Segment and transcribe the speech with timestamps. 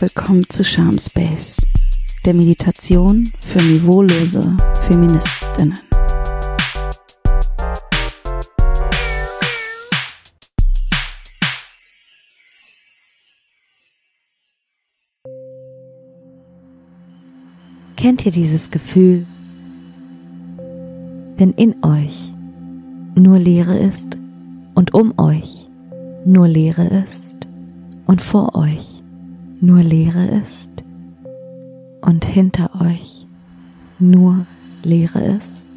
[0.00, 1.66] Willkommen zu Charm Space,
[2.24, 5.74] der Meditation für niveaulose Feministinnen.
[17.96, 19.26] Kennt ihr dieses Gefühl,
[21.38, 22.32] wenn in euch
[23.16, 24.16] nur Leere ist
[24.76, 25.66] und um euch
[26.24, 27.48] nur Leere ist
[28.06, 28.97] und vor euch
[29.60, 30.72] nur Leere ist
[32.00, 33.26] und hinter euch
[33.98, 34.46] nur
[34.82, 35.68] Leere ist?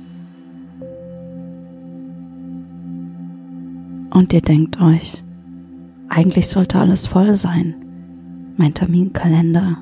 [4.13, 5.23] Und ihr denkt euch,
[6.09, 7.75] eigentlich sollte alles voll sein.
[8.57, 9.77] Mein Terminkalender,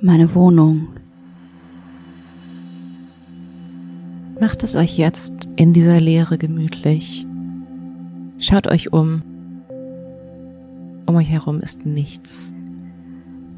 [0.00, 0.88] meine Wohnung.
[4.40, 7.26] Macht es euch jetzt in dieser Leere gemütlich.
[8.38, 9.22] Schaut euch um.
[11.06, 12.52] Um euch herum ist nichts.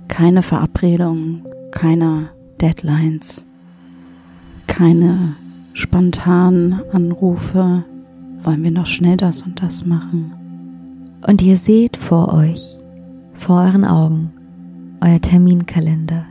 [0.07, 2.29] Keine Verabredungen, keine
[2.61, 3.47] Deadlines,
[4.67, 5.35] keine
[5.73, 7.85] spontanen Anrufe.
[8.41, 10.33] Wollen wir noch schnell das und das machen?
[11.27, 12.79] Und ihr seht vor euch,
[13.33, 14.31] vor euren Augen,
[15.01, 16.27] euer Terminkalender.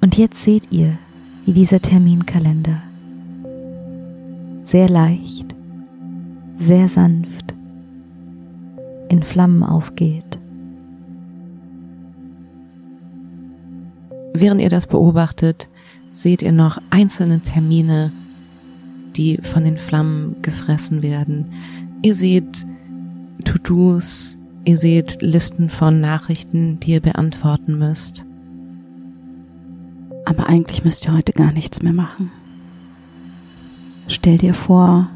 [0.00, 0.98] Und jetzt seht ihr,
[1.44, 2.82] wie dieser Terminkalender
[4.62, 5.54] sehr leicht,
[6.56, 7.53] sehr sanft
[9.14, 10.40] in Flammen aufgeht.
[14.32, 15.68] Während ihr das beobachtet,
[16.10, 18.10] seht ihr noch einzelne Termine,
[19.14, 21.52] die von den Flammen gefressen werden.
[22.02, 22.66] Ihr seht
[23.44, 28.26] To-Dos, ihr seht Listen von Nachrichten, die ihr beantworten müsst.
[30.24, 32.32] Aber eigentlich müsst ihr heute gar nichts mehr machen.
[34.08, 35.08] Stell dir vor,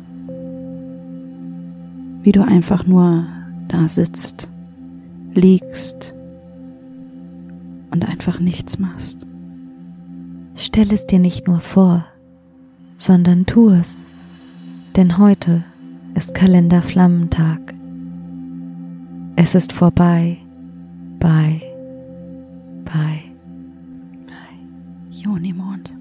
[2.23, 3.27] wie du einfach nur
[3.69, 4.51] da sitzt,
[5.35, 6.15] liegst
[7.91, 9.27] und einfach nichts machst.
[10.55, 12.05] Stell es dir nicht nur vor,
[12.97, 14.07] sondern tu es,
[14.97, 15.65] denn heute
[16.15, 17.75] ist Kalenderflammentag.
[19.37, 20.39] Es ist vorbei,
[21.21, 21.63] bei,
[22.85, 23.29] bei.
[25.23, 25.95] Junimond.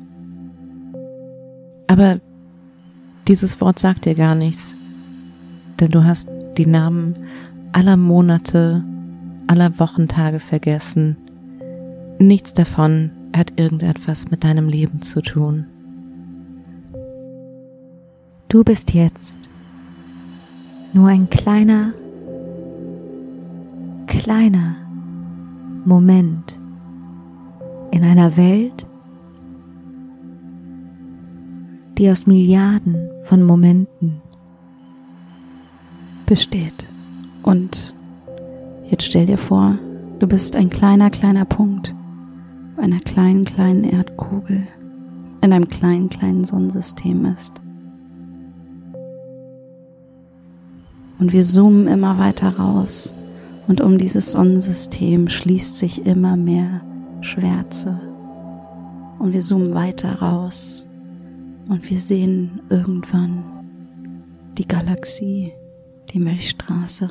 [1.88, 2.20] Aber
[3.28, 4.78] dieses Wort sagt dir gar nichts,
[5.80, 7.16] denn du hast die Namen
[7.78, 8.84] aller Monate,
[9.46, 11.16] aller Wochentage vergessen.
[12.18, 15.68] Nichts davon hat irgendetwas mit deinem Leben zu tun.
[18.50, 19.38] Du bist jetzt
[20.92, 21.94] nur ein kleiner,
[24.08, 24.78] kleiner
[25.86, 26.60] Moment
[27.92, 28.88] in einer Welt,
[32.00, 34.20] die aus Milliarden von Momenten
[36.26, 36.88] besteht.
[37.48, 37.96] Und
[38.90, 39.80] jetzt stell dir vor,
[40.20, 41.96] du bist ein kleiner, kleiner Punkt
[42.74, 44.68] auf einer kleinen, kleinen Erdkugel
[45.42, 47.62] in einem kleinen, kleinen Sonnensystem ist.
[51.20, 53.16] Und wir zoomen immer weiter raus
[53.70, 56.82] und um dieses Sonnensystem schließt sich immer mehr
[57.22, 57.98] Schwärze.
[59.20, 60.86] Und wir zoomen weiter raus
[61.70, 63.46] und wir sehen irgendwann
[64.58, 65.54] die Galaxie,
[66.12, 67.08] die Milchstraße.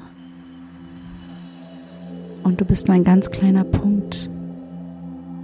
[2.47, 4.31] Und du bist nur ein ganz kleiner Punkt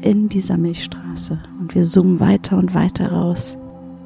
[0.03, 1.37] in dieser Milchstraße.
[1.59, 3.59] Und wir zoomen weiter und weiter raus,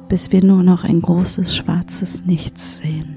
[0.09, 3.15] bis wir nur noch ein großes schwarzes Nichts sehen.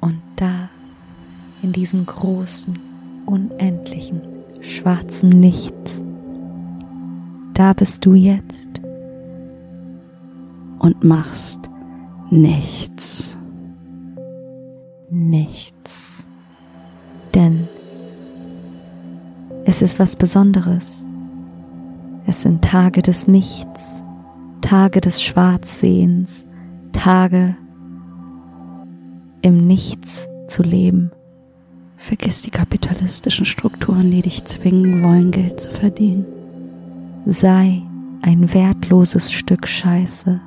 [0.00, 0.70] Und da,
[1.60, 2.72] in diesem großen,
[3.26, 4.22] unendlichen,
[4.62, 6.02] schwarzen Nichts,
[7.52, 8.80] da bist du jetzt
[10.78, 11.70] und machst
[12.30, 13.36] nichts.
[15.10, 16.24] Nichts.
[17.34, 17.68] Denn
[19.64, 21.06] es ist was Besonderes.
[22.26, 24.02] Es sind Tage des Nichts,
[24.60, 26.46] Tage des Schwarzsehens,
[26.92, 27.56] Tage
[29.42, 31.12] im Nichts zu leben.
[31.96, 36.24] Vergiss die kapitalistischen Strukturen, die dich zwingen wollen, Geld zu verdienen.
[37.26, 37.82] Sei
[38.22, 40.40] ein wertloses Stück Scheiße.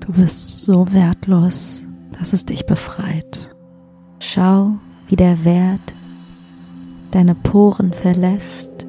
[0.00, 1.86] Du bist so wertlos,
[2.18, 3.54] dass es dich befreit.
[4.22, 4.74] Schau,
[5.08, 5.94] wie der Wert
[7.10, 8.86] deine Poren verlässt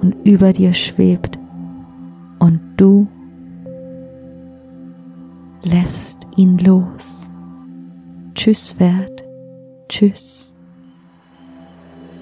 [0.00, 1.36] und über dir schwebt
[2.38, 3.08] und du
[5.64, 7.28] lässt ihn los.
[8.34, 9.24] Tschüss, Wert.
[9.88, 10.54] Tschüss.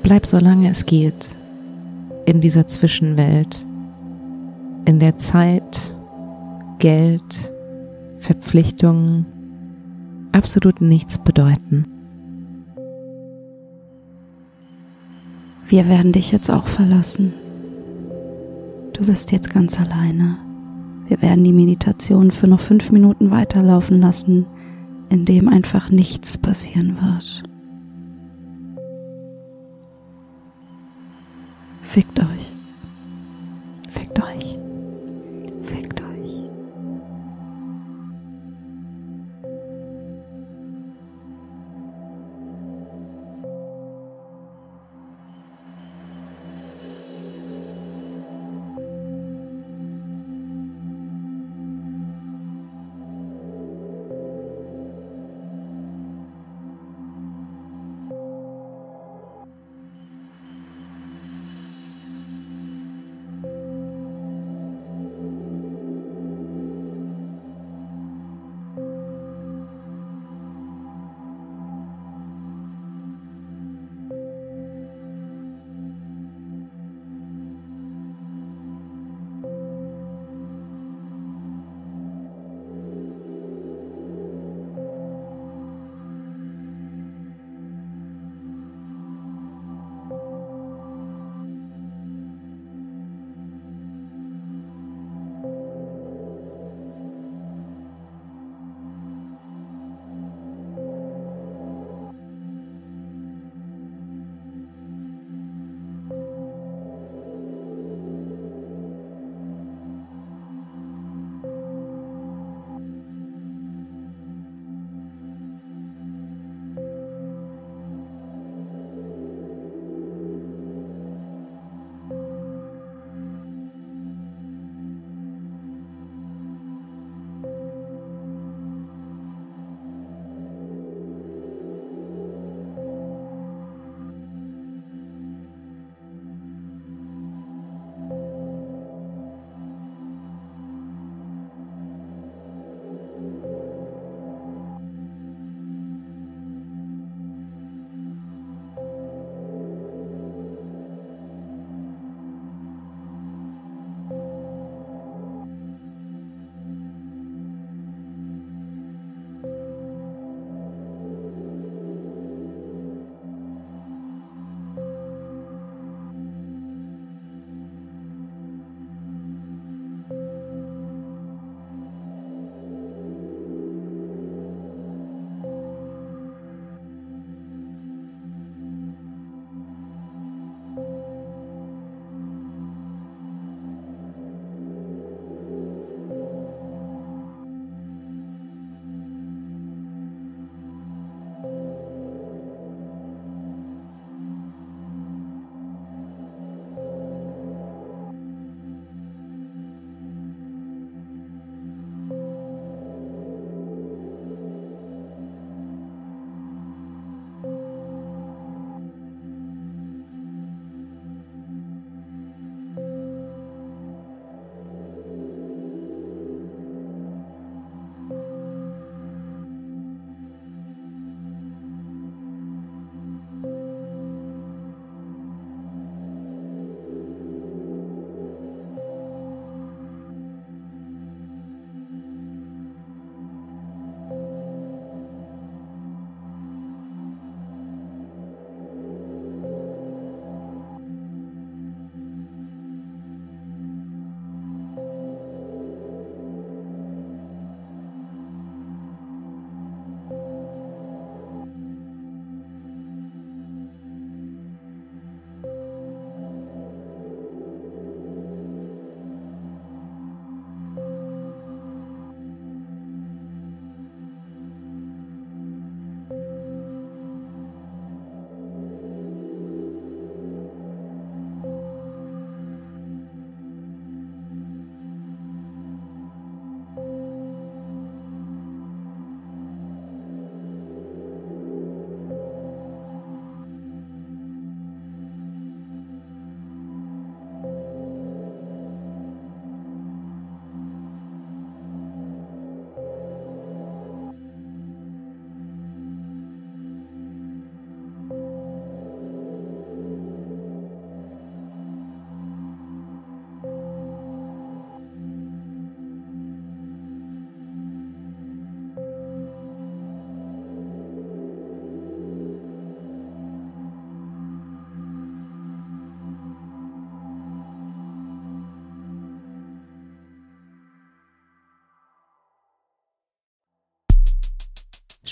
[0.03, 1.37] Bleib so lange es geht
[2.25, 3.67] in dieser Zwischenwelt,
[4.87, 5.95] in der Zeit,
[6.79, 7.53] Geld,
[8.19, 9.27] Verpflichtungen,
[10.33, 11.90] absolut nichts bedeuten.
[15.71, 17.33] Wir werden dich jetzt auch verlassen.
[18.93, 20.37] Du bist jetzt ganz alleine.
[21.07, 24.47] Wir werden die Meditation für noch fünf Minuten weiterlaufen lassen,
[25.11, 27.45] in dem einfach nichts passieren wird.
[31.83, 32.53] Fickt euch.
[33.89, 34.59] Fickt euch.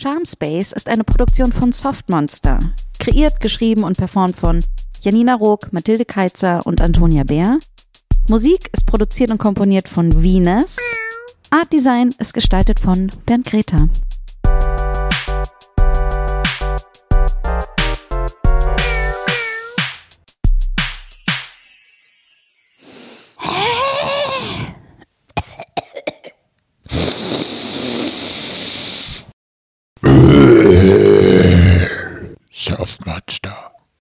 [0.01, 2.61] Charm Space ist eine Produktion von Softmonster.
[3.01, 4.61] Kreiert, geschrieben und performt von
[5.03, 7.59] Janina Rook, Mathilde Keitzer und Antonia Bär.
[8.29, 10.77] Musik ist produziert und komponiert von Venus.
[11.51, 13.89] Art Design ist gestaltet von Bernd Greta.